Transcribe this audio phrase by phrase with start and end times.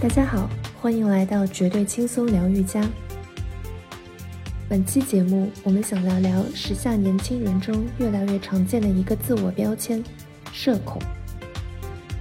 [0.00, 0.48] 大家好，
[0.80, 2.88] 欢迎来到绝对轻松疗愈家。
[4.68, 10.00] 本期节目，我们想聊聊时下年轻人中越来越常见的一个自我标签——
[10.54, 11.02] 社恐。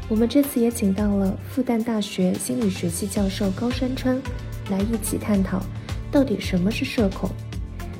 [0.09, 4.19] 我们这次也请到了复旦大学心理学系教授高山川，
[4.71, 5.61] 来一起探讨
[6.11, 7.29] 到底什么是社恐。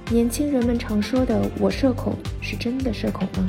[0.09, 3.47] 年轻人们常说的“我社恐”，是真的社恐吗？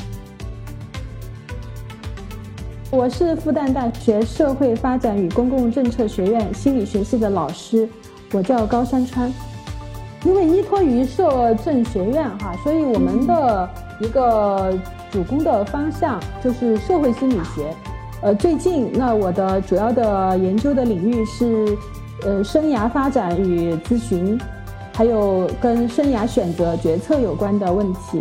[2.90, 7.86] 我是复旦大学社会发展与公共政策学院心理学系的老师，
[8.32, 9.30] 我叫高山川。
[10.24, 13.68] 因为依托于社政学院哈，所以我们的
[14.00, 14.72] 一个
[15.10, 17.70] 主攻的方向就是社会心理学。
[18.22, 21.76] 呃，最近那我的主要的研究的领域是
[22.22, 24.40] 呃生涯发展与咨询。
[24.94, 28.18] 还有跟生涯选择决策有关的问题。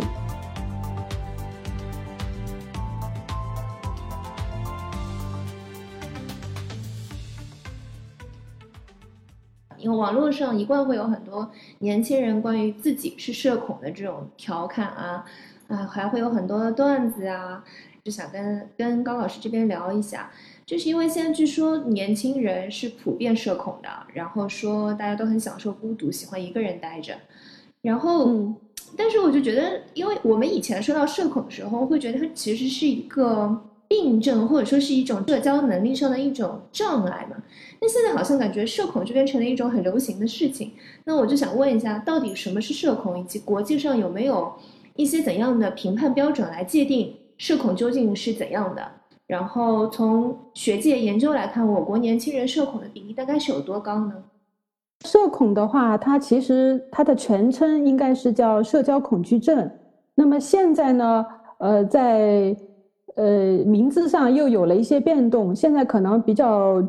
[10.08, 15.22] 网络上一贯会有很多年轻人关于自己是社恐的这种调侃啊，
[15.66, 17.62] 啊，还会有很多段子啊，
[18.02, 20.30] 就想跟跟高老师这边聊一下。
[20.64, 27.12] 就是因为现在据说年轻人是普遍社恐的，然后说大家都很享受孤独，喜欢一个人待着。
[27.82, 28.54] 然后，
[28.96, 37.36] 但是我就觉得，因为我们以前说到社恐的时候，会觉得它其实是一个病症，或者说是一种社交能力上的一种障碍嘛。
[37.80, 40.72] 那现在好像感觉社恐就变成了一种很流行的事情。
[41.04, 44.52] 那我就想问一下，到底什么是社恐，以及国际上有没有
[44.96, 48.82] 一些怎样的评判标准来界定社恐究竟是怎样的？
[49.26, 54.14] 然后从学界研究来看，我国年轻人社恐的比例大概是有多高呢？
[55.04, 59.70] 社恐的话，它其实它的全称应该是叫社交恐惧症。
[60.14, 61.24] 那么现在呢，
[61.58, 62.56] 呃，在
[63.14, 66.82] 呃名字上又有了一些变动，现在可能比较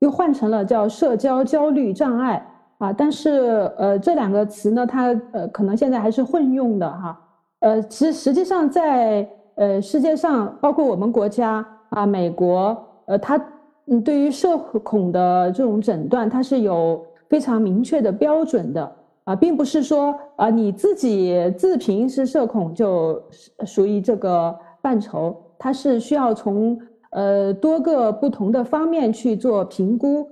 [0.00, 2.46] 又换成了叫社交焦虑障碍
[2.78, 2.92] 啊。
[2.92, 7.20] 但是呃这两个词呢，它呃可能现在还是混用的哈。
[7.60, 11.66] 呃，其实实际上在呃世界上，包括我们国家。
[11.90, 13.40] 啊，美国，呃，它
[13.86, 18.92] 嗯，对于社恐的这种诊断，它是有非常明确的标准的
[19.22, 23.22] 啊，并不是说啊你自己自评是社恐就
[23.64, 26.76] 属于这个范畴，它是需要从
[27.16, 30.28] 呃多个不同的方面去做评估。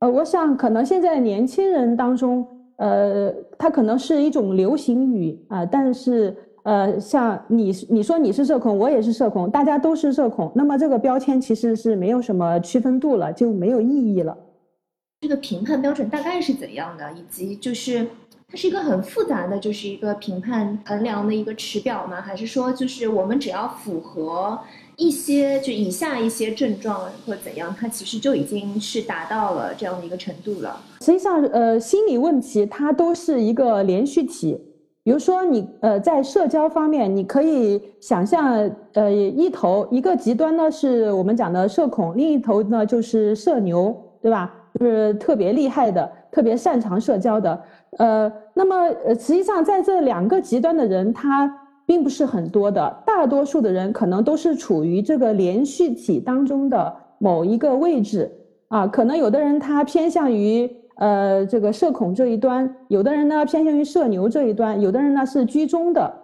[0.00, 2.46] 呃，我想可能现在年轻人当中，
[2.76, 6.36] 呃，它可能是一种流行语啊，但是。
[6.64, 14.34] 呃，像你你说你是社恐，我也是社恐，大家都是社恐，那么这个标签其实是没有什么区分度了，就没有意义了。
[15.20, 17.12] 这个评判标准大概是怎样的？
[17.12, 18.06] 以及就是
[18.48, 22.22] 它是一个很复杂的，就是一个评判衡量的一个尺表吗？
[22.22, 24.58] 还是说就是我们只要符合
[24.96, 30.80] 一些就以下一些症状或怎样，它其实就已经是达到了这样的一个程度了？
[31.00, 34.60] 实际上，呃，心理问题它都是一个连续体。
[35.02, 44.54] 比如说，你呃，在社交方面，你可以想象，呃，一头一个极端呢，是我们讲的社恐，另一头呢就是社牛，对吧？
[44.80, 47.62] 就是特别厉害的，特别擅长社交的。
[47.98, 48.74] 呃，那么
[49.04, 51.54] 呃，实际上在这两个极端的人，他
[51.86, 58.30] 并不是很多的，大多数的人可能都是处于这个连续体当中的某一个位置
[58.68, 60.70] 啊，可能有的人他偏向于。
[60.96, 66.14] 呃，这个社恐这一端，有的人呢偏向于社牛这一端，有的人呢是居中的，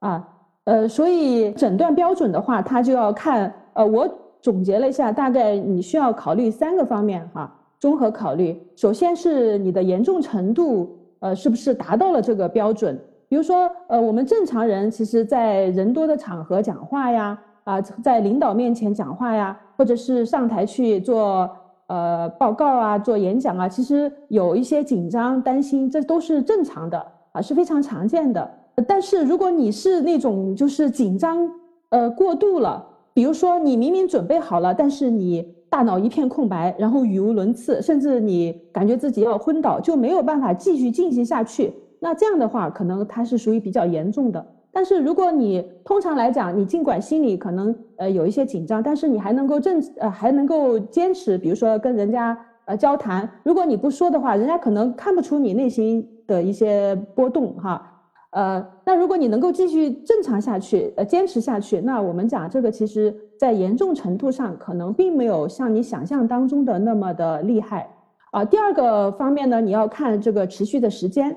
[0.00, 0.28] 啊，
[0.64, 4.06] 呃，所以诊断标准的话，他就要看，呃，我
[4.42, 8.54] 总结了一下，大概你需要考虑三个方面哈，综合考虑。
[8.76, 13.00] 首先是你的严重程度，呃，是不是达到了这个标准？
[13.28, 21.50] 比如说，呃，我们正常人其实在人多的场合讲话呀，啊，在领导面前讲话呀，或者是上台去做。
[21.90, 27.02] 呃，报告啊，做演讲啊，其实有一些紧张、担心，这都是正常的
[27.32, 28.46] 啊，是非常常见的。
[28.86, 31.50] 但是如果你是那种就是紧张
[31.88, 44.44] 呃过度了，比如说你明明准备好了，但是你大脑一片空白，然后语无伦次，甚至你感觉自己要昏倒，就没有办法继续进行下去，那这样的话，可能它是属于比较严重的。
[44.70, 53.28] 但是如果你通常来讲，你尽管心里可能呃有一些紧张，但是你还能够正呃还能够坚持，比如说跟人家呃交谈。
[53.42, 57.94] 如果你不说的话，人家可能看不出你内心的一些波动哈。
[58.30, 67.88] 呃，那如果你能够继续正常下去，呃坚持下去，那我们讲这个其实在严重程度上可能并没有像你想象当中的那么的厉害
[68.32, 68.44] 啊。
[68.44, 71.34] 第二个方面呢，你要看这个持续的时间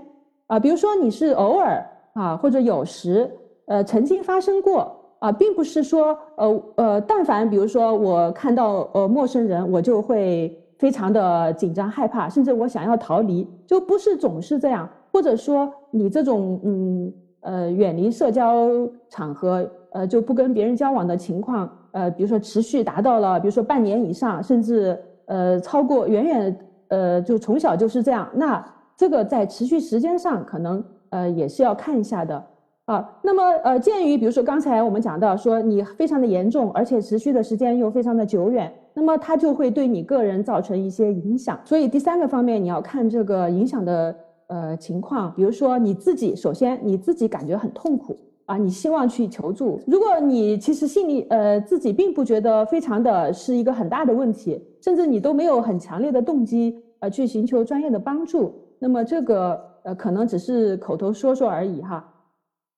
[0.51, 1.81] 啊，比如说你是偶尔。
[2.13, 3.31] 啊，或者有时，
[3.67, 14.89] 呃，曾经发生过啊，并不是说，呃呃，但凡比如说我看到呃陌生人，我就会非常的紧张害怕，甚至我想要逃离，就不是总是这样。
[15.13, 17.13] 或者说你这种嗯
[17.43, 18.67] 呃远离社交
[19.07, 26.59] 场合，呃就不跟别人交往的情况，呃比如说持续达到了，比如说半年以上，甚至呃超过远远
[26.89, 28.61] 呃就从小就是这样，那
[29.01, 32.45] 这个在持续时间上可能呃也是要看一下的。
[32.85, 41.59] 啊，那么呃，鉴于比如说刚才我们讲到说你非常的严重，而且持续的时间又非常的久远，那么它就会对你个人造成一些影响。
[41.65, 44.15] 所以第三个方面你要看这个影响的
[44.47, 48.15] 呃情况，比如说你自己，首先你自己感觉很痛苦
[48.45, 49.79] 啊，你希望去求助。
[49.87, 62.03] 如果你其实心里呃自己并不觉得非常的是一个很大的问题，甚至你都没有很强烈的动机呃去寻求专业的帮助，那么这个呃可能只是口头说说而已哈。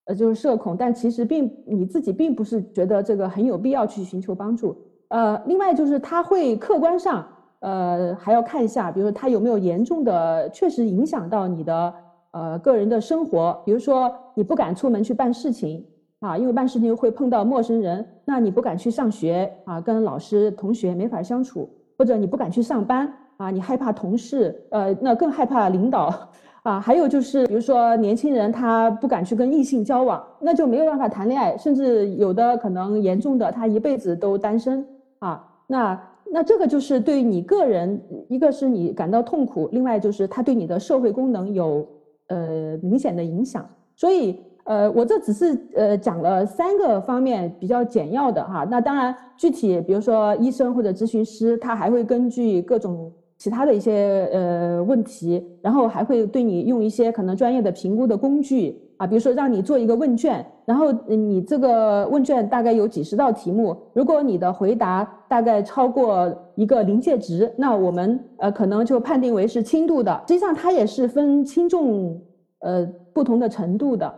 [0.06, 4.76] 呃，就是社恐，但其实并你自己并不是觉得这个很有必要去寻求帮助。
[5.08, 7.26] 呃，另外就是他会客观上，
[7.60, 11.94] 呃，还要看一下，比如说他有没有严重的确实影响到你的
[12.32, 15.82] 呃个人的生活，比如说你不敢出门去办事情
[16.20, 21.66] 啊，因为办事情会碰到陌生人，那你不敢去上学啊，跟老师同学没法相处，
[21.96, 26.30] 或者你不敢去上班啊，你害怕同事，呃，那更害怕领导。
[26.62, 34.82] 啊，还有就是，比如说年轻人他不敢去跟异性交往，那就没有办法谈恋爱，甚至有的可能严重的，他一辈子都单身
[35.18, 35.46] 啊。
[35.66, 36.02] 那
[36.32, 38.00] 那这个就是对你个人，
[38.30, 41.86] 一个是你感到痛苦，另外就是他对你的社会功能有
[42.28, 43.68] 呃明显的影响。
[43.94, 48.66] 所以呃，我这只是呃讲了三个方面比较简要的哈。
[48.70, 53.12] 那当然具体，比如说医生或者咨询师，他还会根据各种。
[53.36, 70.12] 其他的一些呃问题，然后还会对你用一些可能专业的评估的工具啊，比如说让你做一个问卷，然后你这个问卷大概有几十道题目，如果你的回答大概超过一个临界值，那我们呃可能就判定为是轻度的。
[70.28, 72.18] 实际上它也是分轻重
[72.60, 74.14] 呃不同的程度的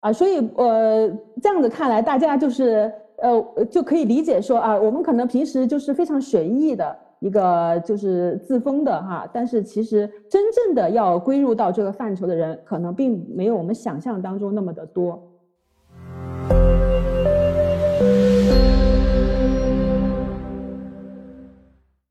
[0.00, 1.08] 啊，所以呃
[1.42, 6.96] 这样子看来，大家就是呃就可以理解说啊，我们可能平时就是非常随意的。
[7.20, 15.32] 一个就是自封的哈，但是其实真正的要归入到这个范畴的人，可能并没有我们想象当中那么的多。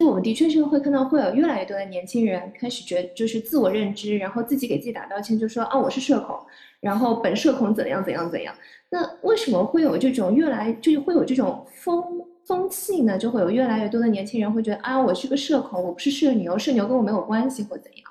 [0.08, 6.38] 我们的确是会看到，会有越来越多的年轻人开始觉就是自我认知，然后自己给自己打标签，就说啊我是社恐，
[6.80, 8.56] 然后本社恐怎样怎样怎样。
[8.90, 12.02] 那为什么会有这种越来就是会有这种风？
[12.46, 18.04] 风气呢，就会有越来越多的年轻人会觉得啊，我是个社恐，我不是社牛，社牛跟我没有关系或怎样。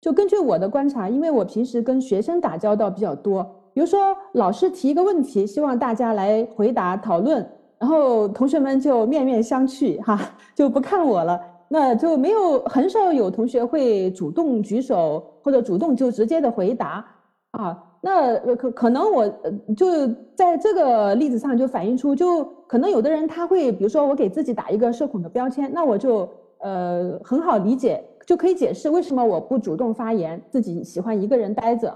[0.00, 3.42] 就根据我的观察，因为我平时跟学生打交道比较多，
[3.74, 7.44] 比如说老师提一个问题，希望大家来回答讨论，
[7.78, 10.18] 然后同学们就面面相觑，哈，
[10.54, 17.04] 就不看我了，那就没有很少有同学会主动举手或者主动就直接的回答
[17.52, 17.82] 啊。
[18.04, 19.28] 那可可能我
[19.76, 26.28] 就在这个例子上就反映出，就可能有的人他会，比如说我给自己打一个社恐的标签，那我就
[26.58, 31.94] 呃很好理解，就可以解释为什么我不主动发言，自己喜欢一个人待着，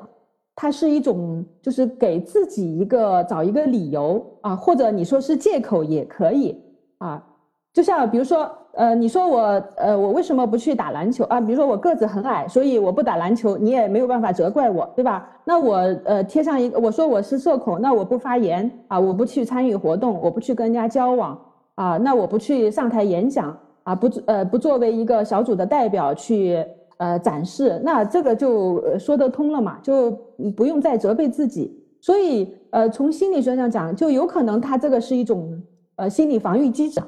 [0.55, 6.57] 它是一种就是给自己一个找一个理由啊，或者你说是借口也可以
[6.99, 7.21] 啊。
[7.73, 9.41] 就像比如说，呃，你说我，
[9.77, 11.41] 呃，我为什么不去打篮球啊？
[11.41, 15.27] 比如说我个子很矮，所以我不打篮球，你也没有办法责怪我，对吧？
[15.45, 21.41] 那我，呃，贴上一个，我说我是社恐，那我不发言啊，我不去参与活动，我不去跟人家交往
[21.77, 26.63] 啊，那我不去上台演讲啊，不，呃，不作为一个小组的代表去，
[26.99, 30.11] 呃，展示，那这个就说得通了嘛，就
[30.55, 31.83] 不用再责备自己。
[32.03, 35.63] 所以，呃，从心理学上讲，就有可能他这个是一种，
[35.97, 37.01] 呃，心理防御机制。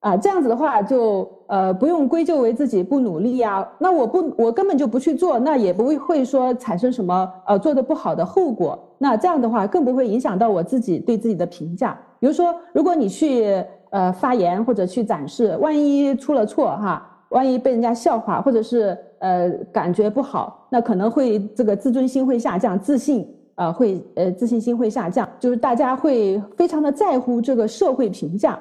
[0.00, 8.78] 啊，这样子的话就呃不用归咎为自己不努力呀，那我不我根本就不去做，那也不会说产生什么呃做的不好的后果。
[8.98, 11.98] 那这样的话更不会影响到我自己对自己的评价。
[12.20, 28.58] 比如说，如果你去呃发言或者去展示，万一出了错哈，万一被人家笑话，或者是呃感觉不好，那可能会这个自尊心会下降，自信啊会呃自信心会下降，就是大家会非常的在乎这个社会评价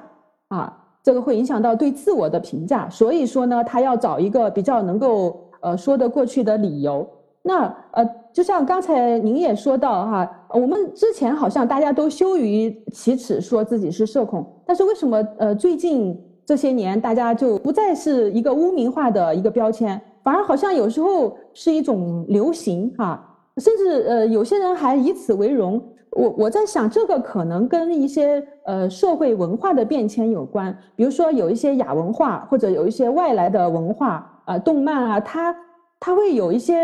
[0.47, 0.81] 啊。
[1.05, 7.07] 这个会影响到对自我的评价，所以说呢，他要找一个比较能够呃说得过去的理由。
[7.43, 23.23] 那呃，就像刚才您也说到哈，我们之前好像大家都羞于启齿说自己是社恐，但是为什么呃最近这些年大家就不再是一个污名化的一个标签，反而好像有时候是一种流行哈，
[23.57, 25.79] 甚至呃有些人还以此为荣。
[26.15, 35.53] 我我在想，这个可能跟一些呃社会文化的变迁有关，比如说有一些亚文化或者有一些外来的文化啊，动漫啊，它
[35.99, 36.77] 它会有一些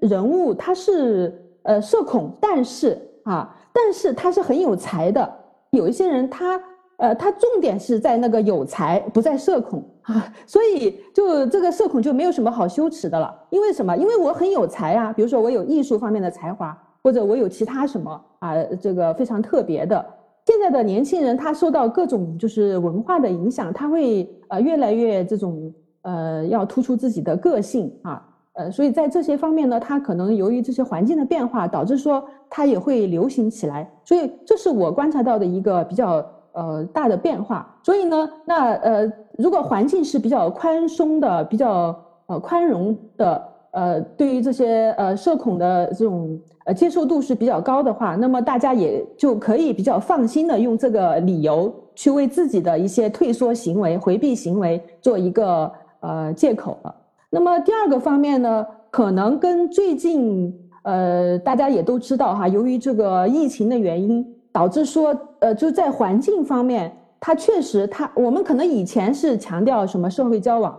[0.00, 5.32] 人物，他是呃社恐，但是啊，但是他是很有才的。
[5.70, 6.60] 有一些人他
[6.96, 13.32] 呃他重点是在那个有才，不在社恐 啊，所以就这个社恐就没有什么好羞耻的了。
[13.50, 13.96] 因为什么？
[13.96, 16.76] 因为我很有才啊，比如说我有艺术方面的才华。
[17.02, 20.04] 或者我有其他什么啊，这个非常特别的。
[20.46, 33.88] 现在的年轻人他受到各种就是文化的影响，他会呃越来越这种呃要突出自己的个性啊，呃，所以在这些方面呢，他可能由于这些环境的变化，导致说他也会流行起来。
[34.04, 37.76] 所以这是我观察到的一个比较呃大的变化。
[37.82, 43.51] 所以呢，那呃如果环境是比较宽松的、比较呃宽容的。
[43.72, 56.94] 呃，对于这些呃社恐的这种呃接受度是比较高的话，那么大家也就可以比较放心的用这个理由去为自己的一些退缩行为、回避行为做一个呃借口了。
[57.30, 70.78] 那么第二个方面呢，可能跟最近呃大家也都知道哈，由于这个疫情的原因，导致说呃就在环境方面，它确实它我们可能以前是强调什么社会交往。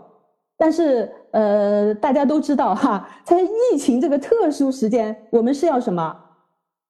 [0.55, 6.15] 但是，呃，大家都知道哈，在疫情这个特殊时间，我们是要什么？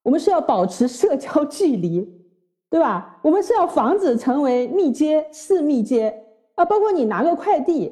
[0.02, 2.06] 我们是要保持社交 距离，
[2.68, 3.18] 对吧？
[3.22, 6.14] 我们是要防止成为密接、是密接
[6.56, 7.90] 啊，包括你拿个快递，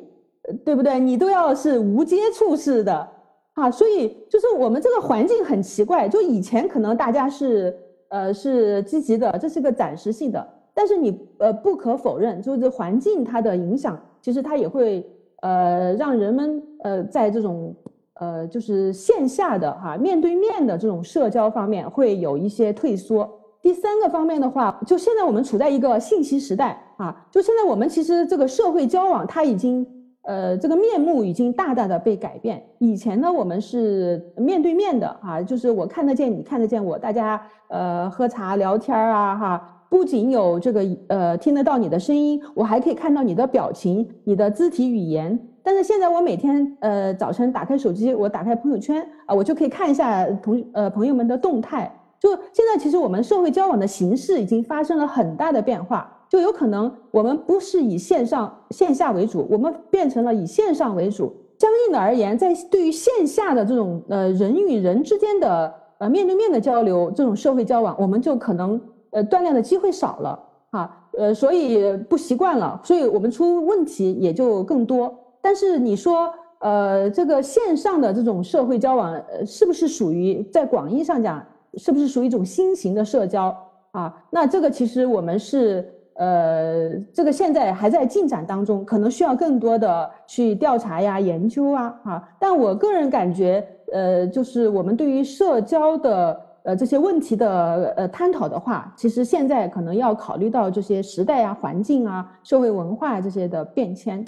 [0.63, 1.01] 对不对？
[1.01, 3.09] 你都要是无接触式的
[3.55, 3.71] 啊。
[3.71, 6.07] 所以，就是我们这个环境很奇怪。
[6.07, 7.75] 就以前可能大家是
[8.11, 10.47] 呃是积极的，这是个暂时性的。
[10.75, 15.11] 但是你呃不可否认，就是环境它的影响，其实它也会。
[15.43, 17.75] 呃，让人们呃在这种
[18.15, 23.29] 呃就是线下的哈面对面的这种社交方面会有一些退缩。
[23.61, 29.87] 第三个方面的话，就现在我们处在一个信息时代啊，就现在我们其实这个社会交往它已经
[30.23, 32.61] 呃这个面目已经大大的被改变。
[32.79, 39.79] 以前呢，我们是面对面的啊，就是我看得见你看得见我，大家呃喝茶聊天啊哈。
[39.93, 45.39] 不仅有这个呃听得到你的声音，我还可以看到你的表情、你的肢体语言。
[45.63, 51.95] 但是现在我每天呃早晨打开手机，我打开朋友圈啊，我就可以看一下同呃朋友们的动态。
[52.19, 61.31] 就现在其实我们社会交往的形式已经发生了很大的变化，就有可能我们不是以线上线下为主，我们变成了以线上为主。
[61.59, 68.81] 相应的而言，在对于线下的这种呃人与人之间的呃面对面的交流，这种社会交往，我们就可能。
[69.13, 70.39] 呃，锻炼的机会少了
[70.71, 75.15] 啊，呃，所以不习惯了，所以我们出问题也就更多。
[75.43, 83.55] 但是你说，呃，这个线上的这种社会交往，呃，是不是属于在广义上讲，是不是属于一种新型的社交
[83.91, 84.15] 啊？
[84.31, 92.29] 那这个其实我们是，呃，这个现在还在进展当中，可能需要更多的去调查呀、研究啊，啊。
[92.41, 96.41] 但我个人感觉，呃，就是我们对于社交的。
[96.65, 104.25] 呃，这些问题的呃探讨的话，其实现在可能要考虑到这些时代啊、环境啊、社会文化这些的变迁。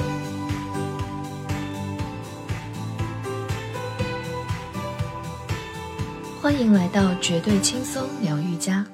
[6.43, 8.85] 欢迎来到绝对轻松疗愈家。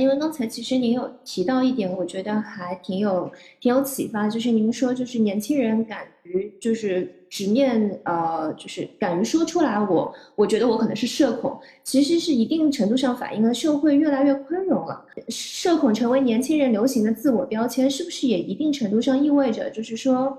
[0.00, 15.06] 因为刚才其实您有提到一点，我觉得还挺有挺有启发，就是您说就是年轻人敢于就是直面呃，就是敢于说出来，我我觉得我可能是社恐，其实是一定程度上反映了社会越来越宽容了。
[15.28, 20.36] 社恐成为年轻人流行的自我标签，是不是也一定程度上意味着就是说，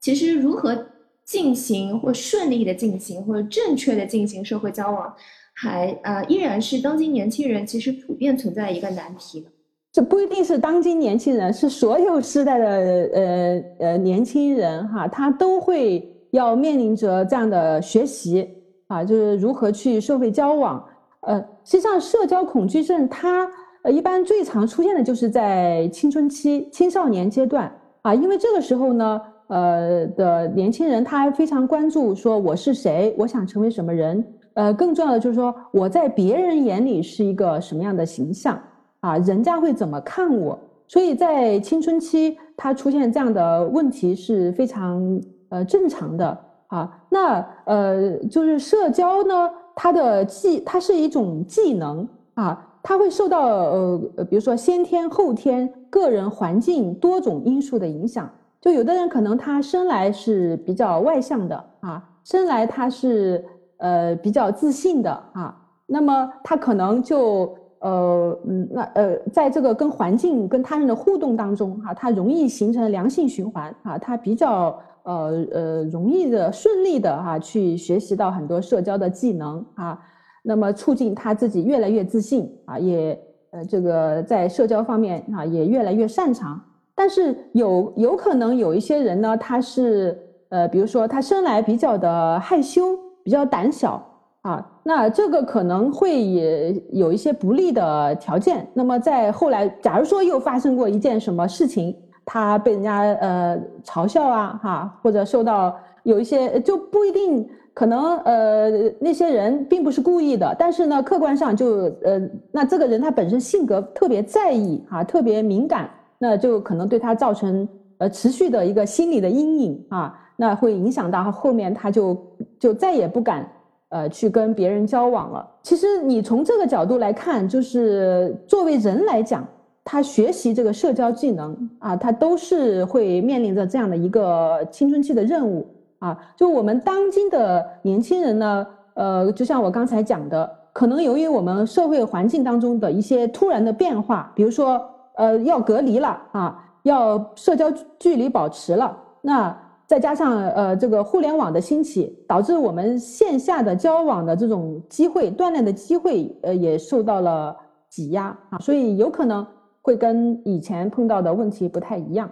[0.00, 0.86] 其实如何
[1.24, 5.16] 进行或顺利的进行或者正确的进行社会交往？
[5.60, 9.44] 还呃，依然是当今年轻人其实普遍存在一个难题
[9.90, 18.46] 这不一定是当今年轻人，是所有时代的呃呃年轻人哈，他都会要面临着这样的学习
[18.86, 20.84] 啊，就是如何去社会交往。
[21.22, 23.50] 呃，实际上社交恐惧症它
[23.82, 27.72] 呃一般最常出现的就是在青春期、青少年阶段
[28.02, 34.24] 啊，因为这个时候呢，呃的年轻人他还非常关注说我是谁，我想成为什么人。
[34.58, 38.60] 呃，更重要的就是说，我在别人眼里是一个什么样的形象
[38.98, 39.16] 啊？
[39.18, 40.58] 人家会怎么看我？
[40.88, 46.36] 所以在青春期，他出现这样的问题是非常呃正常的
[46.66, 46.90] 啊。
[47.08, 58.28] 那呃，就是社交呢，它的技，它是一种技能啊，它会受到呃，比如说先天、后天、个人环境多种因素的影响。
[58.60, 63.44] 就有的人可能他生来是比较外向的啊，生来他是。
[63.78, 65.56] 呃，比较自信的啊，
[65.86, 79.98] 那么他可能就呃嗯那呃在这个跟环境跟他人的互动当中哈，他容易形成良性循环啊，他比较呃呃容易的顺利的哈去学习到很多社交的技能啊，
[80.42, 83.18] 那么促进他自己越来越自信啊，也
[83.50, 86.60] 呃这个在社交方面啊也越来越擅长。
[86.96, 90.18] 但是有有可能有一些人呢，他是
[90.48, 94.02] 呃，比如说他生来比较的害羞，比较胆小
[94.40, 98.66] 啊，那这个可能会也有一些不利的条件。
[98.72, 101.94] 那么在后来，假如说又发生过一件什么事情，
[102.24, 112.18] 他被人家呃嘲笑啊，哈，或者受到有一些就不一定可能呃那些人并不是故意的，但是呢，客观上就呃
[112.50, 115.90] 那这个人他本身性格特别在意啊，特别敏感。
[116.16, 117.68] 那就可能对他造成
[117.98, 122.16] 呃持续的一个心理的阴影啊，那会影响到后面他就
[122.58, 123.44] 就再也不敢
[123.88, 125.44] 呃去跟别人交往了。
[125.62, 129.44] 其实你从这个角度来看，就是作为人来讲，
[129.84, 135.66] 他学习这个社交技能啊，他都是会面临着这样的一个青春期的任务
[135.98, 136.16] 啊。
[136.36, 144.80] 就我们当今的年轻人呢，呃，就像我刚才讲的，可能由于我们社会环境当中的一些突然的变化，比如说。
[145.18, 147.68] 呃，要隔离了啊，要社交
[147.98, 148.96] 距离保持了。
[149.20, 149.52] 那
[149.88, 157.56] 再加上呃，这个互联网的兴起，导致我们线下的交往的这种机会、锻炼的机会，呃，也受到了
[157.88, 158.58] 挤压啊。
[158.58, 159.46] 所以有可能
[159.80, 162.30] 会跟以前碰到的问题不太一样。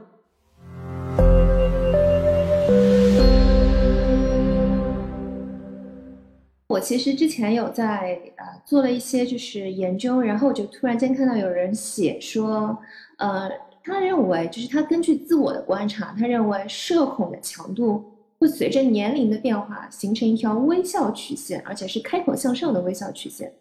[6.69, 12.77] 我其实之前有在呃做了一些就是研究，然后就突然间看到有人写说，
[13.17, 13.49] 呃，
[13.87, 18.05] 他认为就是他根据自我的观察，他认为社恐的强度
[18.39, 23.53] 会随着年龄的变化形成一条微笑曲线，而且是开口向上的微笑曲线。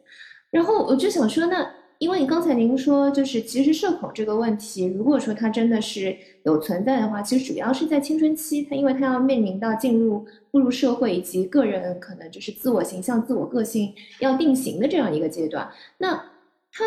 [0.50, 10.26] 然后我就想说，那因为你刚才您说就是其实社恐这个问题，如果说它真的是有存在的话，其实主要是在青春期，它因为它要面临到进入。
[10.52, 16.16] 步入社会以及个人可能就是自我形象、自我个性要定型的这样一个阶段，那
[16.72, 16.86] 它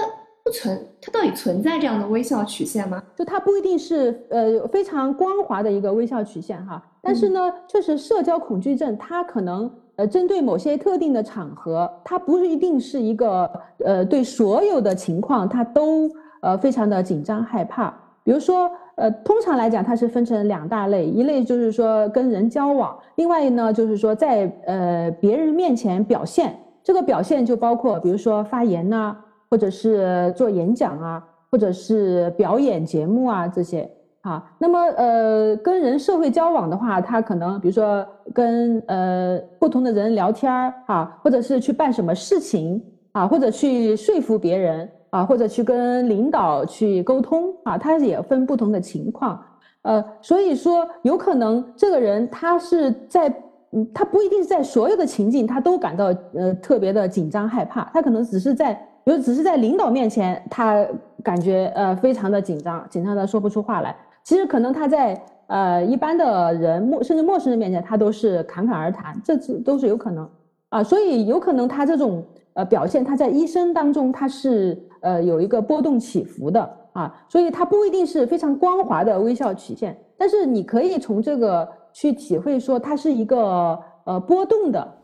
[0.48, 3.02] 不存，它到底存在这样的微笑曲线吗？
[3.14, 13.50] 就它不一定是呃非常光滑的一个微笑曲线哈，但是呢，确实社交恐惧症它可能呃针对某些特定的场合，它不是一定是一个
[13.84, 18.70] 呃对所有的情况它都呃非常的紧张害怕，比如说。
[19.00, 26.58] 呃，通常来讲，它是分成两大类，一类就是说跟人交往，另外呢就是说在呃别人面前表现。
[26.82, 29.16] 这个表现就包括，比如说发言呐，
[29.50, 33.90] 或者是做演讲啊，或者是表演节目啊这些
[34.22, 34.44] 啊。
[34.58, 42.82] 那么呃跟人社会交往的话，他可能比如说跟呃不同的人聊天儿啊，或者是去办什么事情
[43.12, 44.88] 啊，或者去说服别人。
[45.11, 49.42] 啊，或者去跟领导去沟通啊，他也分不同的情况，
[49.80, 53.26] 呃，所以说有可能这个人他是在，
[53.72, 58.78] 嗯，他不一定在所有的情境他都感到呃特别的紧张害怕，他可能只是在，
[59.16, 60.86] 就只是在领导面前他
[61.22, 70.28] 感觉呃非常的紧张，紧张的说不出话来，其实可能他在呃一般的人陌甚至陌生人面前他都是侃侃而谈，这是都是有可能
[70.68, 72.22] 啊，所以有可能他这种
[72.54, 74.76] 呃表现他在一生当中他是。
[75.00, 84.97] 呃，有一个波动起伏的啊，所以他不一定是非常光滑的微笑曲线，但是你可以从这个去体会说它是一个呃波动的。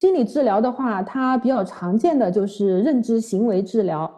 [0.00, 4.10] 心理治疗的话，它比较常见的就是认知行为治疗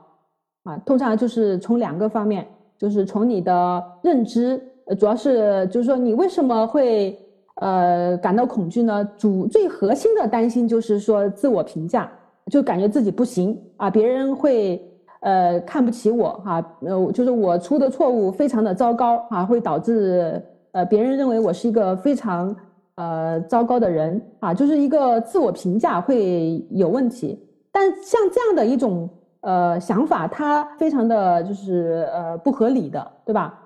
[0.64, 2.46] 啊，通常就是从两个方面，
[2.78, 7.18] 就是从你的认知，呃主要是就是说你为什么会。
[7.56, 12.10] 呃，感到恐惧呢，主最核心的担心就是说自我评价，
[12.50, 14.82] 就感觉自己不行啊，别人会
[15.20, 20.42] 呃看不起我哈，呃，就是我出的错误非常的糟糕啊，会导致
[20.72, 22.56] 呃别人认为我是一个非常
[23.02, 27.38] 呃糟糕的人啊，就是一个自我评价会有问题。
[27.72, 29.08] 但像这样的一种
[29.40, 33.58] 呃想法，它非常的就是呃不合理的，对吧？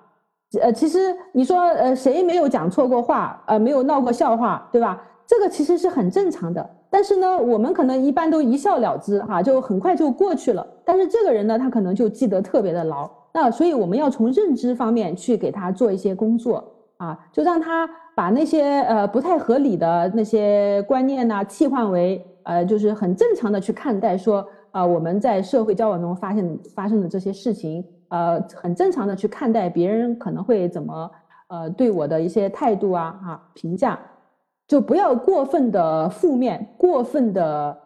[0.62, 5.02] 呃，其实你说，呃，谁没有讲错过话，呃，没有闹过笑话，对吧？
[5.26, 6.70] 这个其实是很正常的。
[6.88, 10.64] 但是呢，我们可能一般都一笑了之，哈，就很快就过去了。
[10.84, 13.10] 但是这个人呢，他可能就记得特别的牢。
[13.34, 16.64] 那所以我们要从认知方面去给他做一些工作
[16.98, 27.84] 啊，就让他把那些呃不太合理的那些观念呢，替换为呃就是很正常的去看待，说啊我们在社会交往中发现发生的这些事情。
[28.08, 31.10] 呃，很正常的去看待别人可能会怎么
[31.48, 33.98] 呃对我的一些态度啊啊评价，
[34.68, 37.76] 就不要过分的负面，过分的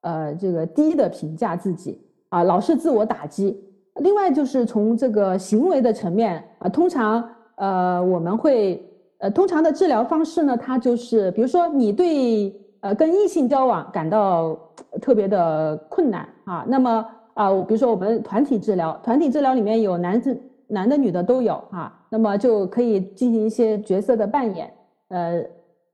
[0.00, 3.62] 呃这个低的评价自己啊，老是自我打击。
[3.96, 7.22] 另外就是从这个行为的层面啊，通常
[7.56, 8.82] 呃我们会
[9.18, 14.58] 呃通常的治疗方式呢，它就是比如说你对呃跟异性交往感到
[15.00, 17.04] 特别的困难啊，那么
[17.34, 24.72] 啊比如说我们团体治疗，团体治疗里面有男子男的女的都有啊，那么就可以进行一些角色的扮演，
[25.08, 25.42] 呃，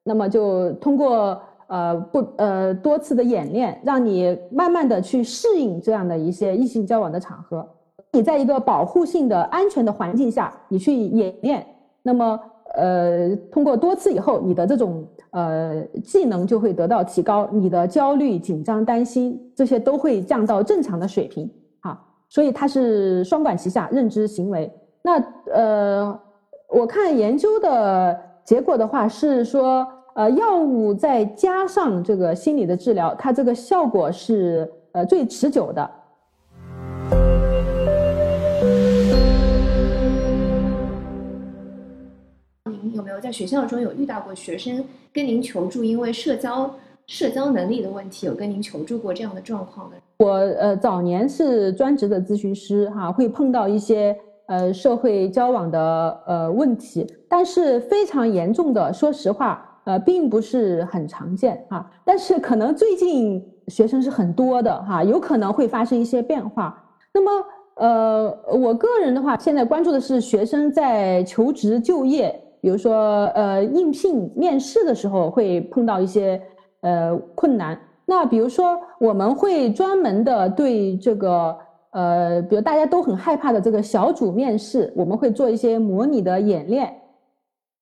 [0.03, 7.67] 那么就通过呃不呃多次的演练，让你慢慢的去适应这样的一些异性交往的场合。
[8.13, 11.67] 你在一个保护性的安全的环境下，你去演练，
[12.03, 12.39] 那么
[12.77, 21.49] 呃，通过多次以后，你的这种呃技能就会得到提高，你的焦虑、紧张、担心这些都会降到正常的水平
[21.81, 22.01] 啊。
[22.29, 24.73] 所以它是双管齐下，认知行为。
[25.03, 26.21] 那呃，
[26.69, 35.91] 我看研究的结果的话是说，呃，药物再加上这个心理的治疗，它这个效果是呃最持久的。
[43.21, 46.75] 在学校中有遇到过学生跟您求助，因为社交
[47.07, 49.97] 社交能力的问题，有跟您求助过这样的状况的？
[50.19, 61.91] 我呃早年是专职的咨询师哈，会碰到一些呃社会交往的呃问题，但是非常严重的，说实话呃并不是很常见哈。
[62.05, 66.83] 但是可能最近学生是很多的哈，有可能会发生一些变化。
[67.13, 72.41] 那么呃我个人的话，现在关注的是学生在求职就业。
[72.65, 76.41] 比如说，呃，应聘面试的时候会碰到一些
[76.81, 77.79] 呃困难。
[78.07, 81.55] 那比如说，我们会专门的对这个
[81.91, 86.91] 呃，比如大家都很害怕的这个小组面试，我们会做一些模拟的演练，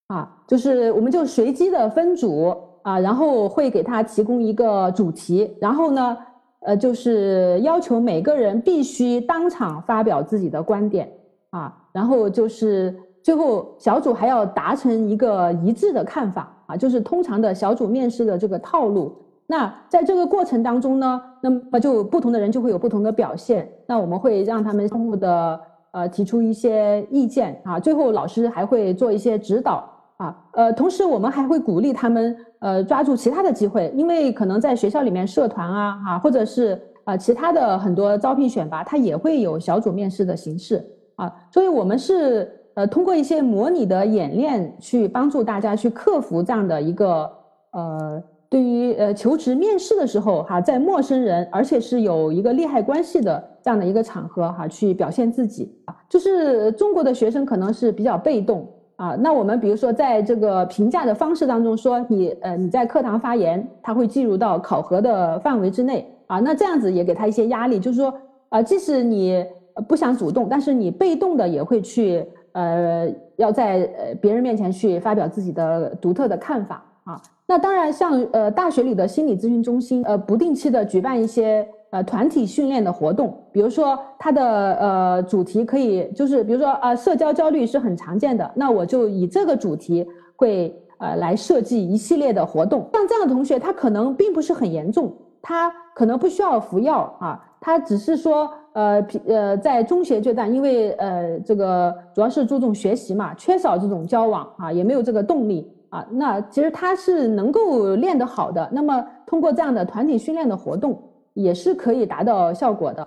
[0.09, 6.19] 啊，就是我们就随机的分组啊，然后会给他提供一个主题，然后呢，
[6.67, 11.09] 呃，就是要求每个人必须当场发表自己的观点
[11.51, 12.99] 啊，然后就是。
[13.23, 19.17] 最后，小组还要达成一个一致的看法啊，就是通常的小组面试的这个套路。
[19.47, 23.71] 那在这个过程当中呢，那么就不同的人就会有不同的表现。
[23.87, 25.61] 那我们会让他们相互的
[25.93, 30.37] 呃提出一些意见啊，最后老师还会做一些指导啊。
[30.55, 42.51] 呃，同时我们还会鼓励他们呃抓住其他的机会，因为可能在学校里面社团啊啊，或者是啊其他的很多招聘选拔，它也会有小组面试的形式啊，所以我们是。
[42.75, 47.31] 呃，通过一些模拟的演练，去帮助大家去克服这样的一个
[47.73, 59.15] 呃，对于呃求职面试的时候哈，在陌生人而且是有一个利害关系的这样的一个场合哈，去表现自己啊，就是中国的学生可能是比较被动啊。
[59.19, 66.41] 那我们比如说在这个评价的方式当中说你呃你在课堂发言，他会计入到考核的范围之内啊。
[66.41, 68.15] 那这样子也给他一些压力，就是说
[68.49, 69.45] 啊，即使你
[69.87, 72.27] 不想主动，但是你被动的也会去。
[72.53, 77.21] 呃，要在呃别人面前去发表自己的独特的看法啊。
[77.47, 92.89] 那当然，像呃大学里的心理咨询中心，呃不定期的举办一些呃团体训练的活动，比如说它的呃主题可以就是比如说啊社交焦虑是很常见的，那我就以这个主题会呃来设计一系列的活动。
[92.93, 95.13] 像这样的同学，他可能并不是很严重，
[95.43, 98.51] 他可能不需要服药啊，他只是说。
[98.73, 106.07] 呃，呃，在中学阶段，因为呃，这个主要是注重学习嘛，缺少这种交往啊，也没有这个动力啊。
[106.11, 108.69] 那其实他是能够练得好的。
[108.73, 110.99] 那么通过这样的团体训练的活动，
[111.35, 113.07] 也是可以达到效果的。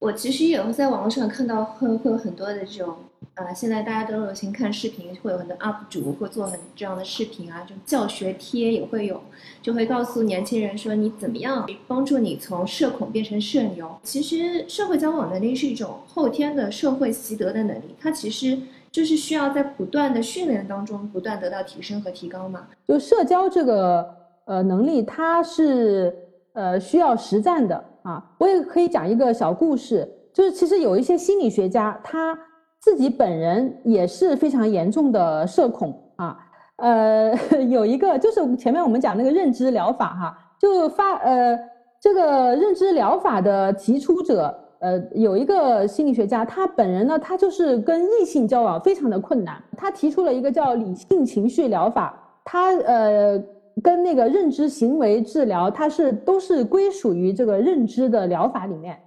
[0.00, 2.96] 我其实也会在网络上看到，会会有很多的这种。
[3.34, 9.20] 呃，现在大家都流行看视频，会有很多 UP 主会做很这样的视频啊，就教学贴也会有，
[9.62, 13.94] 就会告诉年轻人说你怎么样帮助你从社恐变成社牛。
[14.02, 18.58] 其实社会交往能力是一种后天的社会习得的能力，它其实
[18.90, 22.68] 就是需要在不断的训练当中不断得到提升和提高嘛。
[22.88, 24.14] 就社交这个
[24.46, 26.14] 呃能力，它是
[26.54, 28.24] 呃需要实战的啊。
[28.38, 32.38] 我也可以讲一个小故事，就是其实有一些心理学家他。
[32.82, 36.34] 自己本人也是非常严重的社恐啊，
[36.76, 37.30] 呃，
[37.68, 41.58] 有一个就是前面我们讲那个认知疗法哈，就发呃
[42.00, 53.38] 这个认知疗法的提出者，呃，有一个心理学家，他本人呢，他就是跟异性交往非常的困难，他提出了一个叫理性情绪疗法，他呃
[53.82, 58.98] 跟那个认知行为治疗，它是都是归属于这个认知的疗法里面。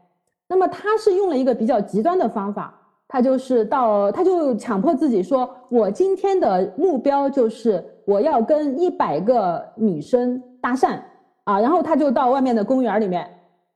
[0.48, 2.74] 那么他是用了一个比较极端的方法，
[3.08, 11.00] 他就是到他就强迫自己说，我今天的目标就是我要跟一百个女生搭讪
[11.46, 13.28] 啊，然后他就到外面的公园里面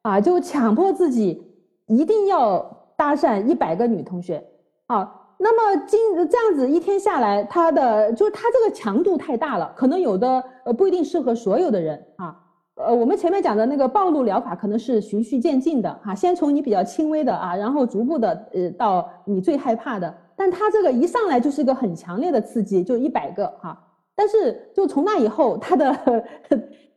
[0.04, 1.42] 啊，就强迫自己
[1.88, 2.60] 一定要
[2.96, 4.44] 搭讪一百个女同学
[4.88, 5.17] 啊。
[5.40, 12.36] 那么今这样子一天下来，他的就是他这个强度太大了，可能有的呃不一定适合所有的人啊。
[12.76, 20.14] 呃，我们前面讲的那个暴露疗法可能是循序渐进的哈，先从你比较轻微的啊，然后逐步的呃到你最害怕的。
[20.36, 23.76] 但他这个一上来就是一个很强烈的刺激，就一百个哈。
[24.16, 25.90] 但是就从那以后，他的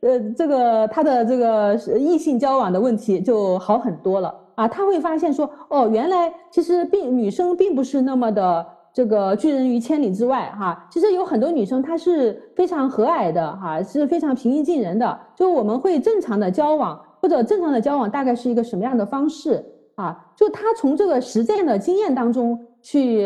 [0.01, 4.33] 呃这个他的这个异性交往的问题就好很多了。
[4.55, 10.85] 啊，他会发现说，哦，原来其实并女生并不是那么的这个拒人于千里之外哈。
[10.91, 15.19] 其实有很多女生她是非常和蔼的哈，是非常平易近人的。
[15.35, 19.63] 就我们会正常的交往，或者正常的交往大概是一个什么样的方式
[19.95, 20.25] 啊？
[20.35, 23.25] 就他从这个实践的经验当中去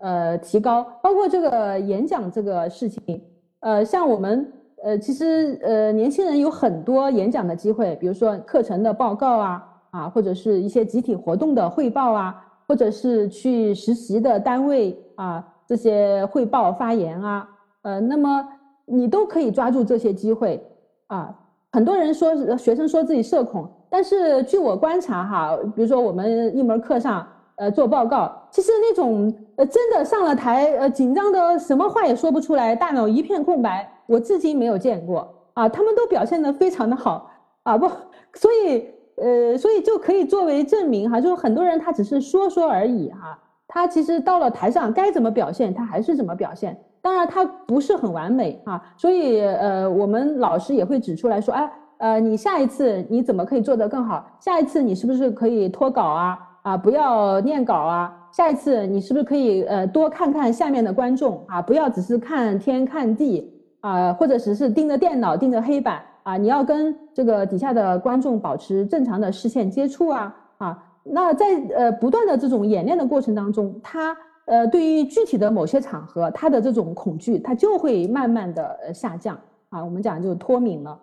[0.00, 3.22] 呃提高，包括这个演讲这个事情，
[3.60, 4.50] 呃，像我们
[4.82, 9.72] 呃其实呃年轻人有很多演讲的机会，比如说课程的报告啊。
[9.96, 12.34] 啊，或者是一些集体活动的汇报啊，
[12.68, 17.48] 或者是去实习的单位啊，这些汇报发言啊，
[17.80, 18.46] 呃，那么
[18.84, 20.62] 你都可以抓住这些机会
[21.06, 21.34] 啊。
[21.72, 35.66] 很多人说学生说自己社恐，但是据我观察哈，比如说我们一门课上呃做报告，其实那种呃真的上了台呃紧张的什么话也说不出来，大脑一片空白，我至今没有见过啊。
[35.66, 37.30] 他们都表现得非常的好
[37.62, 37.90] 啊，不，
[38.34, 38.95] 所以。
[39.16, 46.76] 呃，所以就可以作为证明哈，就是很多人他只是说说而已哈，他其实到了台上该怎么表现，他还是怎么表现。
[47.00, 54.26] 当然他不是很完美哈，所以呃，我们老师也会指出来说，哎，呃，你下一次你怎么可以做得更好？
[54.40, 56.38] 下一次你是不是可以脱稿啊？
[56.62, 58.12] 啊，不要念稿啊？
[58.32, 61.62] 下一次你是不是可以呃多看看下面的观众啊？
[61.62, 63.50] 不要只是看天看地
[63.80, 66.02] 啊，或者只是盯着电脑盯着黑板。
[66.26, 79.84] 啊，你要跟这个底下的观众保持正常的视线接触啊啊，那在呃不断的这种演练的过程当中，他呃对于具体的某些场合，他的这种恐惧，他就会慢慢的呃下降啊。
[79.84, 80.98] 我们讲就脱敏了。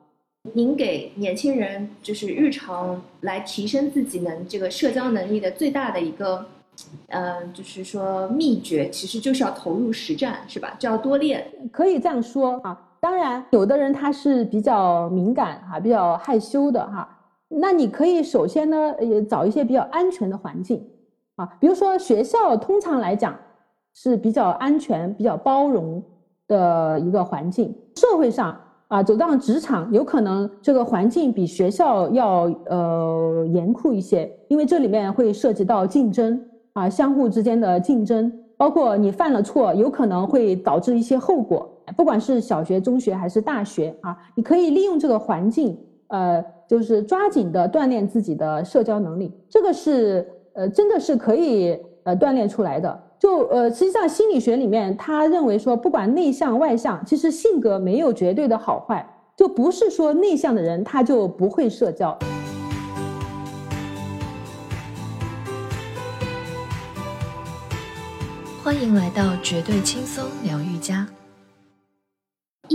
[0.52, 6.46] 您给年轻人就是日常来提升自己能这个社交能力的最大的一个，
[7.08, 10.76] 呃，就是说秘诀，其实就是要投入实战，是吧？
[10.78, 12.78] 就要多练，可以这样说啊。
[13.04, 17.06] 当然，有的人他是比较敏感哈，比较害羞的哈。
[17.50, 20.82] 那你可以首先呢，也找一些比较安全的环境
[21.36, 23.36] 啊，比如说学校，通常来讲
[23.94, 26.02] 是比较安全、比较包容
[26.48, 27.76] 的一个环境。
[27.98, 41.70] 社会上啊，走到职场，有可能这个环境比学校要呃严酷一些，因为这里面会涉及到竞争啊，相互之间的竞争，包括你犯了错，有可能会导致一些后果。
[41.96, 49.32] 不管是小学、中学还是大学啊，你可以利用这个环境，呃，就是抓紧的锻炼自己的社交能力。
[49.50, 53.04] 这个是呃，真的是可以呃锻炼出来的。
[53.20, 62.18] 就呃，实际上心理学里面，他认为说，不管内向外向，其实性格没有绝对的好坏，就不是说内向的人他就不会社交。
[68.62, 71.08] 欢迎来到绝对轻松疗愈家。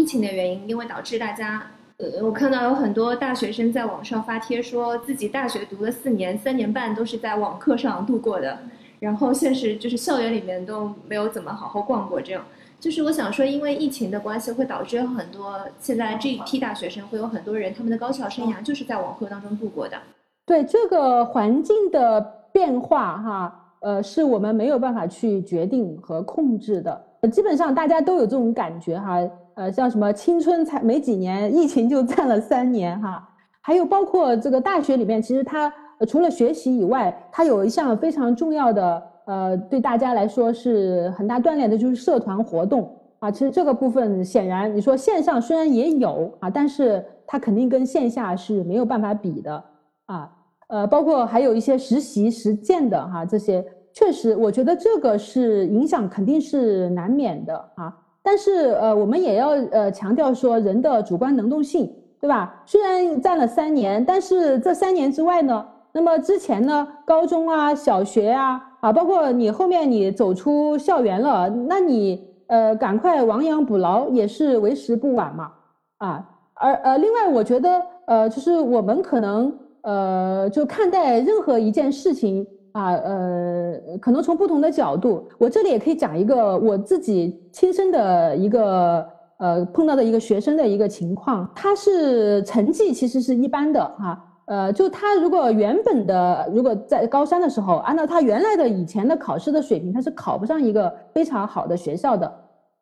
[0.08, 1.62] 疫情的原因，因为导致大家，
[1.98, 8.56] 呃，我看到有很多大学生在网上发帖，说自己大学读了四年、三年半都是在网课上度过的，
[9.00, 12.22] 然后现实就是校园里面都没有怎么好好逛过。
[12.22, 12.42] 这样，
[12.80, 19.98] 就是我想说，因为疫情的关系，会导致很多现在这一批大学生会有很多人，他们的高校生涯就是在网课当中度过的。
[20.46, 22.18] 对这个环境的
[22.50, 27.04] 变化，哈，呃，是我们没有办法去决定和控制的。
[27.30, 29.20] 基本上大家都有这种感觉，哈。
[29.58, 33.28] 呃，像什么青春才没几年，疫情就占了三年哈。
[33.60, 35.70] 还有包括这个大学里面，其实它
[36.06, 43.32] 除了学习以外，它有一项非常重要的，呃，对大家来说是很大锻炼的，就是社团活动啊。
[43.32, 49.64] 其实这个部分显然，你说线上虽然也有啊，但是它肯定跟线下是没有办法比的
[50.06, 50.30] 啊。
[50.68, 57.92] 呃，包括还有一些实习实践的哈，这些确实，我觉得这个是影响肯定是难免的啊。
[58.28, 62.62] 但是呃，我们也要呃强调说人的主观能动性，对吧？
[62.66, 75.50] 虽然占了三年，但是这三年之外呢，那么之前呢，高中啊、小学啊，啊，包括你后面你走出校园了，那你呃赶快亡羊补牢也是为时不晚嘛，
[75.96, 76.28] 啊。
[76.52, 85.28] 而呃，另外我觉得呃，就是我们可能呃，就看待任何一件事情啊，呃，可能从不同的角度。
[85.38, 89.06] 我这里也可以讲一个我自己亲身的一个
[89.38, 102.26] 呃碰到的一个学生的一个情况，他是成绩其实是一般的哈，呃，就他如果原本的如果在高三的时候，按照他原来的以前的考试的水平，他是考不上一个非常好的学校的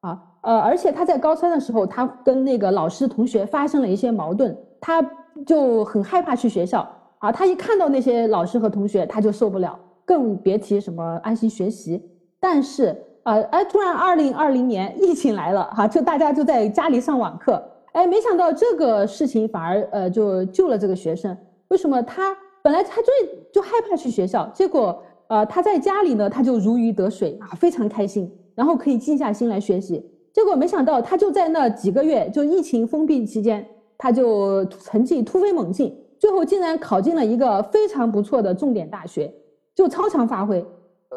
[0.01, 5.05] 啊，呃，而且他在高三的时候，他跟那个老师同学发生了一些矛盾，他。
[5.45, 7.33] 就很害怕去学校啊！
[7.33, 12.03] 他一看到那些老师和同学，他就受不了，更别提什么安心学习。
[12.39, 17.63] 但是啊，哎，突然二零二零年疫情来了哈，就大家就在家里上网课。
[17.93, 21.37] 哎，没想到这个事情反而呃就救了这个学生。
[21.69, 22.03] 为什么？
[22.03, 23.13] 他本来他最
[23.53, 30.05] 就害怕去学校，结果呃他在家里呢，他就如鱼得水啊，非常开心，然后可以静下心来学习。
[30.33, 33.67] 结果没想到他就在那几个月，就疫情封闭期间。
[33.99, 39.33] 他就成绩突飞猛进，最后竟然考进了一个非常不错的重点大学，
[39.75, 40.65] 就超常发挥。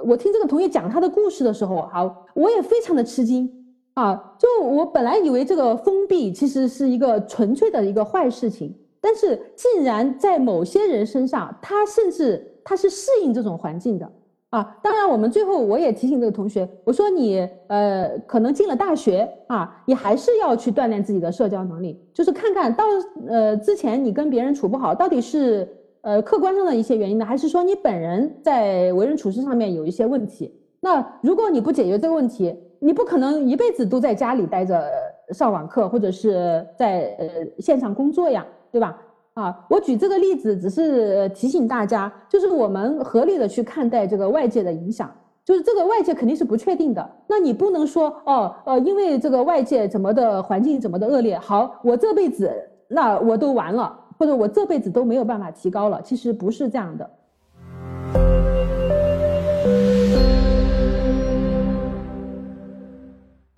[0.05, 3.49] 我听这个同学讲他的故事的时候，好，我也非常的吃惊
[3.95, 4.35] 啊！
[4.37, 14.09] 就我本来以为这个封闭其实是一个纯粹的一个坏事情，但是竟然在某些人身上，他甚至他是适应这种环境的。
[14.49, 22.83] 啊，当然，我们最后我也提醒这个同学，我说你呃，可能进了大学啊，你还是要去锻炼自己的社交能力，就是看看到
[23.27, 25.67] 呃之前你跟别人处不好，到底是
[26.01, 30.51] 呃客观上的一些原因呢，还是说你本人在为人处事上面有一些问题？
[30.79, 34.83] 那如果你不解决这个问题，你不可能一辈子都在家里待着
[35.29, 37.27] 上网课，或者是在呃
[37.59, 38.99] 线上工作呀，对吧？
[39.39, 45.09] 啊，我举这个例子只是提醒大家，就是我们合理的去看待这个外界的影响，
[45.45, 52.51] 就是这个外界肯定是不确定的，那你不能说哦，呃，因为这个外界怎么的环境怎么的恶劣，好，我这辈子
[52.89, 57.09] 那我都完了，或者我这辈子都没有办法提高了，其实不是这样的。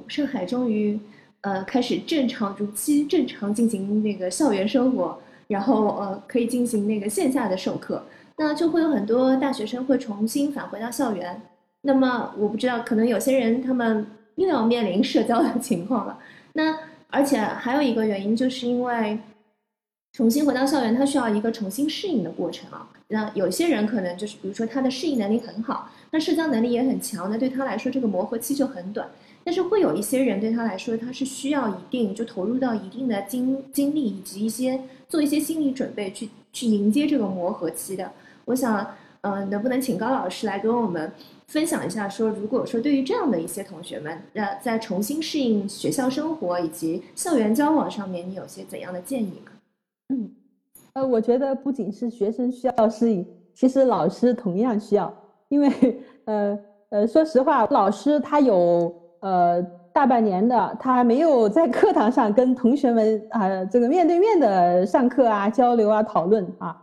[0.08, 1.00] 上海终于，
[1.42, 5.18] 呃，开始正常如期正常进行那个校园生活。
[5.52, 8.04] 然后呃，可以进行那个线下的授课，
[8.38, 11.42] 那就会有很多大学生会重新返回到校园。
[11.82, 16.18] 那么我不知道，可能有些人他们又要面临社交的情况了。
[16.54, 16.78] 那
[17.10, 19.20] 而且还有一个原因，就是因为
[20.14, 22.88] 重新回到校园，他需要一个重新适应的过程啊。
[23.08, 29.10] 那有些人可能就是，比如说他的适应能力很好，那社交能力也很强，那对他来说这个磨合期就很短。
[29.44, 38.12] 但是会有一些人对他来说，他是需要一定就投入到一定的精精力以及一些做一些心理准备去去迎接这个磨合期的。
[38.46, 38.86] 我想，
[39.22, 41.12] 呃，能不能请高老师来跟我们
[41.48, 49.52] 分享一下，说如果说对于这样的一些同学们，那在重新适应学校生活以及校园交往上面，你有些怎样的建议呢？
[50.10, 50.32] 嗯，
[50.94, 55.12] 呃，我觉得不仅是学生需要适应，其实老师同样需要，
[55.52, 55.70] 因为，
[56.26, 56.60] 呃
[56.90, 58.92] 呃，说实话，老师他有。
[59.22, 59.62] 呃，
[59.94, 66.76] 大半年的他没有在课堂上跟同学们啊，这个面对面的上课啊、交流啊、讨论啊，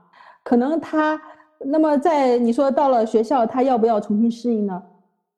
[0.44, 1.20] 可能他
[1.58, 4.80] 那么在你说到了学校，他要不要重新适应呢？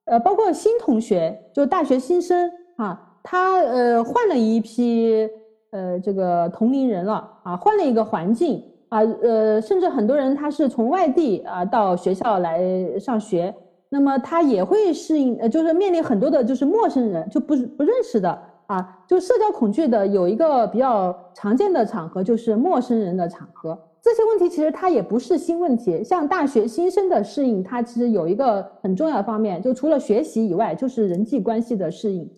[0.05, 5.27] 呃，包括新同学，就大学新生啊，他呃换了一批
[5.71, 12.61] 呃这个同龄人了啊，换了一个环境啊，呃，甚至很多人他是从外地啊到学校来
[12.99, 13.53] 上学。
[13.93, 23.77] 那么他也会适应，呃，就是面临很多的，就是陌生人，就不不认识的啊，就社交恐惧的有一个比较常见的场合，就是陌生人的场合。
[24.01, 32.31] 这些问题其实它也不是新问题，像大学新生的适应，它其实有一个很重要的方面，就除了学习以外，就是人际关系的适应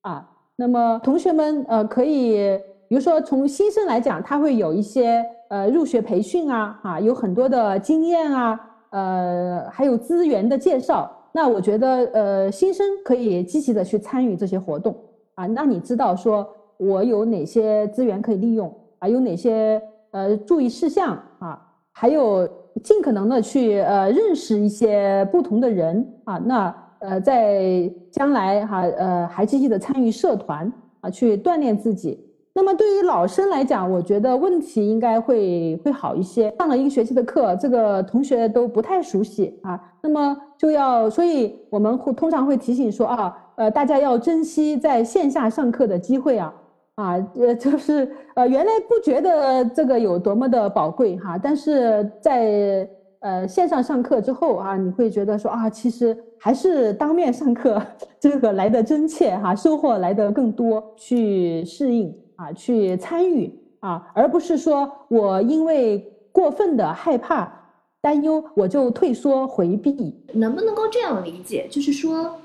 [0.00, 0.26] 啊。
[0.56, 8.58] 那么同学们，呃，可以，比如说从新生来讲，他会有一些呃入学培训啊，啊，有很多的经验啊。
[8.90, 14.94] 呃，还有资源的介绍，那我觉得，呃，新生可以积极的去参与这些活动
[15.34, 15.48] 啊。
[15.48, 19.08] 那你知道说，我有哪些资源可以利用啊？
[19.08, 21.60] 有哪些呃注意事项啊？
[21.90, 22.48] 还有
[22.84, 26.38] 尽可能的去呃认识一些不同的人啊。
[26.38, 32.23] 那呃，在将来哈呃还积极的参与社团啊，去锻炼自己。
[32.56, 36.54] 那么对于老生来讲，我觉得问题应该会会好一些。
[36.56, 46.54] 上了一个学期的课，这个同学都不太熟悉啊，那么就要，所以我们会通常会提醒说啊，呃，大家要珍惜在线下上课的机会啊，
[46.94, 52.88] 啊，呃，就是呃，原来不觉得这个有多么的宝贵哈，但是在
[53.18, 57.82] 呃线上上课之后啊，你会觉得说啊，其实还是当面上课
[58.20, 62.14] 这个来的真切哈，收获来的更多，去适应。
[62.36, 65.98] 啊，去参与啊，而不是说我因为
[66.32, 67.70] 过分的害怕、
[68.00, 70.14] 担忧，我就退缩回避。
[70.32, 71.68] 能不能够这样理解？
[71.70, 72.36] 就是说，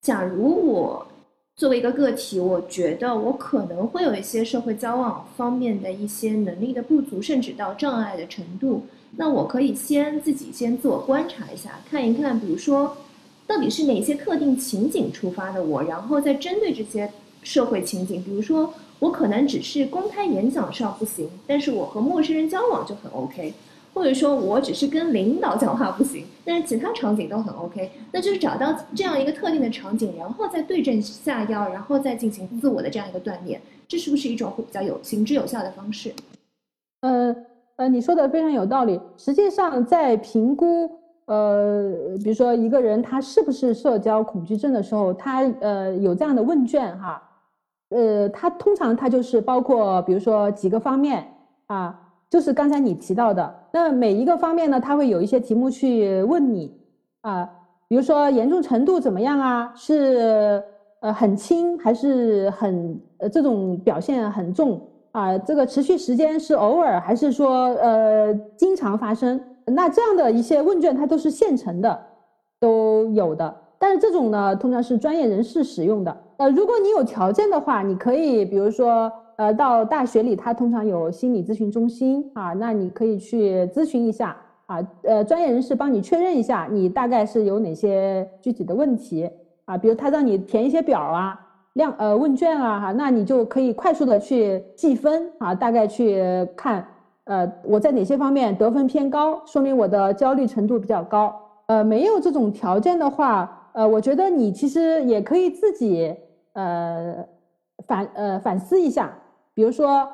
[0.00, 1.06] 假如我
[1.56, 8.82] 作为一个个体，我觉得我可能会有一些社会交往方面的一些能力的不足，甚至到障碍的程度，
[9.16, 12.96] 那我可以先自己先自我观察一下，看一看，比如说，
[13.46, 17.12] 到底是哪些特定情景触发的我，然后再针对这些
[17.42, 18.72] 社会情景，比如说。
[19.00, 23.52] 我可能只是公开演讲上不行，但是我和陌生人交往就很 OK，
[23.94, 27.90] 或者说我只是跟领导讲话不行，但是其他场景都很 OK。
[28.12, 36.12] 那就是找到这样一个特定的场景，然后再对症下药，然后再进行自我的这样一个锻炼，这是不是一种会比较有行之有效的方式？
[37.00, 37.34] 呃
[37.76, 39.00] 呃，你说的非常有道理。
[39.16, 40.90] 实际上，在评估
[41.24, 41.90] 呃，
[42.22, 47.22] 比如说一个人他是不是社交恐惧症的时候，他呃有这样的问卷哈。
[47.90, 51.26] 呃，它通常它就是包括，比如说几个方面
[51.66, 56.74] 啊，就是刚才你提到的，那每一个方面呢，它会有一些题目去问你
[57.20, 57.50] 啊，
[57.88, 60.62] 比如说严重程度怎么样啊，是
[61.00, 64.80] 呃很轻还是很呃这种表现很重？
[65.12, 69.40] 啊，这个持续时间是偶尔还是说呃经常发生？
[69.66, 72.00] 那这样的一些问卷它都是现成的，
[72.60, 76.14] 都有的，但是这种呢，通常是专业人士使用的。
[76.36, 89.30] 呃，如果你有条件的话，你可以，比如说，呃，到大学里，它通常有心理咨询中心啊，那你可以去咨询一下啊，呃，专业人士帮你确认一下，你大概是有哪些具体的问题
[89.64, 91.40] 啊，比如他让你填一些表啊，
[91.72, 96.86] 量呃问卷啊，哈，那你就可以快速的去计分啊，大概去看，
[97.24, 101.34] 呃，我在哪些方面得分偏高，说明我的焦虑程度比较高。
[101.66, 106.16] 呃，没有这种条件的话，呃，我觉得你其实也可以自己。
[106.52, 107.24] 呃，
[107.86, 109.16] 反呃反思一下，
[109.54, 110.06] 比如说，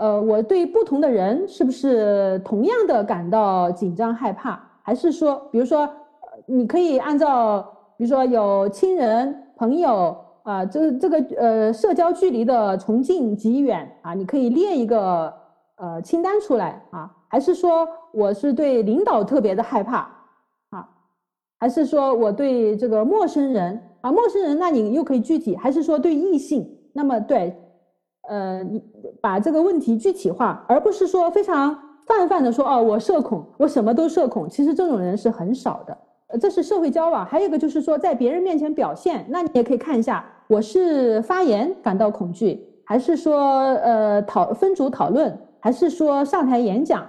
[0.00, 4.60] 呃，我对不同的人是不是同样的感到紧张害怕？
[4.82, 5.88] 还是说，比如说，
[6.44, 7.62] 你可以按照，
[7.96, 15.32] 比如说有亲人、朋友啊，这这个呃社交距离的从近及远啊，你可以列一个
[15.76, 17.08] 呃清单出来啊。
[17.28, 20.10] 还是说，我是对领导特别的害怕？
[21.60, 23.80] 还是说我对这个陌生人？
[24.00, 26.66] 啊，陌生人，那你又可以具体，还是说对异性？
[26.94, 27.54] 那么对，
[28.30, 28.82] 呃，你
[29.20, 34.48] 把这个问题具体化，而不是说非常泛泛的说，哦，我社恐，我什么都社恐。
[34.48, 35.96] 其实这种人是很少的。
[36.40, 37.26] 这是社会交往。
[37.26, 47.06] 还有一个就是说，在别人面前表现，那你也可以看一下，我是发言感到恐惧，还是说呃讨分组讨论，还是说上台演讲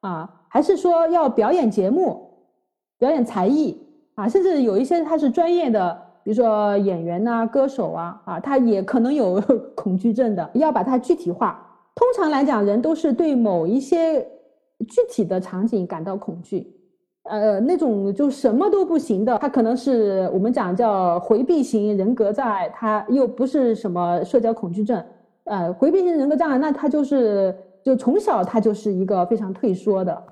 [0.00, 2.28] 啊，还是说要表演节目，
[2.98, 3.80] 表演才艺
[4.14, 6.00] 啊，甚至有一些他是专业的。
[6.22, 9.38] 比如说演员呐、歌手啊，啊，他也可能有
[9.76, 11.60] 恐惧症的，要把它具体化。
[11.94, 14.22] 通常来讲，人都是对某一些
[14.88, 16.66] 具体的场景感到恐惧，
[17.24, 25.04] 呃，那种就什么都不行的，他可能是我们讲叫回避型人格障碍，他又不是什么社交恐惧症，
[25.44, 30.22] 呃，回避型人格障碍，那他就是就从小他就是一个非常退缩的。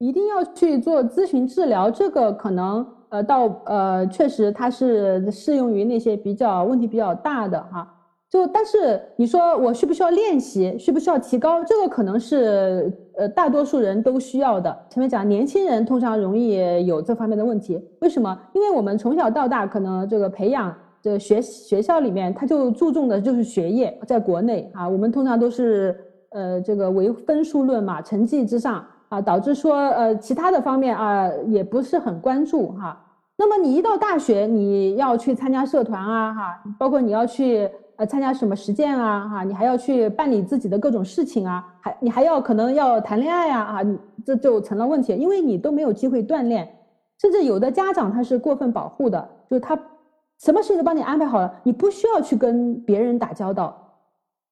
[0.00, 7.86] 一定要去做咨询治疗，这个可能呃到呃确实它是适用于那些比较问题比较大的哈。
[8.30, 14.74] 就但是你说我需不需要练习，需不需要提高，这个可能是呃大多数人都需要的。
[14.88, 18.38] 前面讲年轻人通常容易有这方面的问题，为什么？
[18.54, 25.94] 因为我们从小到大可能这个培养这学学校里面他就注重的就是学业，在国内啊，我们通常都是
[26.30, 28.82] 呃这个唯分数论嘛，成绩之上。
[29.10, 32.98] 啊，导致说呃其他的方面啊也不是很关注哈。
[33.36, 43.80] 那么你一到大学，你要去参加社团啊哈，包括你要去呃参加什么实践啊哈，你还要去办理自己的各种事情啊，还你还要可能要谈恋爱啊啊，
[44.24, 46.68] 这就成了问题，因为你都没有机会锻炼，
[47.20, 49.76] 甚至有的家长他是过分保护的，就是他
[50.38, 53.79] 什么事情都帮你安排好了，你不需要去跟别人打交道。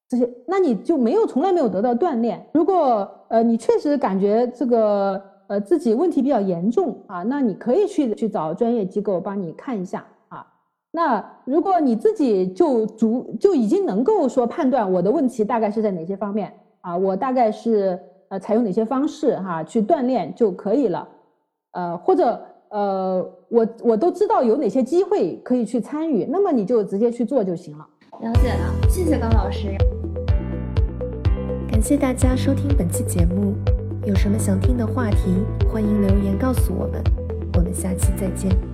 [0.09, 2.43] 这些，那你就没有从来没有得到锻炼。
[2.51, 10.43] 如果呃你确实感觉这个呃自己问题比较严重啊，那你可以去去找专业机构帮你看一下啊。
[10.89, 16.51] 那如果你自己就足就已经能够说判断我的问题大概是在哪些方面
[16.81, 17.99] 啊，我大概是
[18.29, 21.07] 呃采用哪些方式哈去锻炼就可以了。
[21.73, 27.87] 呃或者呃我我都知道有哪些机会可以去参与，那么你就直接去做就行了。
[28.21, 29.69] 了解了，谢谢高老师。
[31.79, 33.55] 感谢大家收听本期节目，
[34.05, 35.17] 有什么想听的话题，
[35.71, 37.01] 欢迎留言告诉我们，
[37.53, 38.68] 我们下期再见。